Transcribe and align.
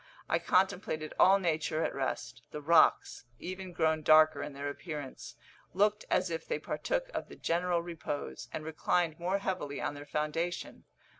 I 0.27 0.39
contemplated 0.39 1.13
all 1.19 1.37
Nature 1.37 1.83
at 1.83 1.93
rest; 1.93 2.41
the 2.49 2.59
rocks, 2.59 3.25
even 3.37 3.71
grown 3.71 4.01
darker 4.01 4.41
in 4.41 4.53
their 4.53 4.67
appearance, 4.67 5.35
looked 5.75 6.05
as 6.09 6.31
if 6.31 6.47
they 6.47 6.57
partook 6.57 7.11
of 7.13 7.27
the 7.29 7.35
general 7.35 7.83
repose, 7.83 8.49
and 8.51 8.65
reclined 8.65 9.19
more 9.19 9.37
heavily 9.37 9.79
on 9.79 9.93
their 9.93 10.07
foundation. 10.07 10.85